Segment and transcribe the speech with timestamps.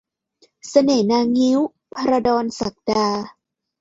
[0.69, 1.59] เสน่ห์นางงิ้ว-
[1.95, 3.05] ภราดร ศักดา